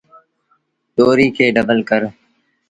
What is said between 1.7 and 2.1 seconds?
ڪر۔